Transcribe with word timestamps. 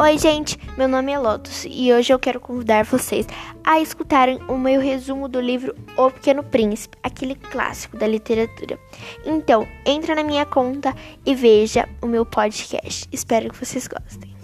Oi, 0.00 0.16
gente, 0.16 0.56
meu 0.76 0.86
nome 0.86 1.10
é 1.10 1.18
Lotus 1.18 1.66
e 1.68 1.92
hoje 1.92 2.12
eu 2.12 2.20
quero 2.20 2.38
convidar 2.38 2.84
vocês 2.84 3.26
a 3.64 3.80
escutarem 3.80 4.38
o 4.46 4.56
meu 4.56 4.80
resumo 4.80 5.26
do 5.26 5.40
livro 5.40 5.74
O 5.96 6.08
Pequeno 6.08 6.44
Príncipe, 6.44 6.96
aquele 7.02 7.34
clássico 7.34 7.96
da 7.96 8.06
literatura. 8.06 8.78
Então, 9.26 9.66
entra 9.84 10.14
na 10.14 10.22
minha 10.22 10.46
conta 10.46 10.94
e 11.26 11.34
veja 11.34 11.88
o 12.00 12.06
meu 12.06 12.24
podcast. 12.24 13.08
Espero 13.10 13.50
que 13.50 13.58
vocês 13.58 13.88
gostem. 13.88 14.37